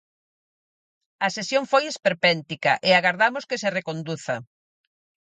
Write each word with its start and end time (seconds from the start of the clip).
A 1.25 1.27
sesión 1.37 1.63
foi 1.71 1.83
esperpéntica 1.87 2.71
e 2.87 2.89
agardamos 2.93 3.47
que 3.49 3.59
se 3.61 3.73
reconduza. 3.77 4.35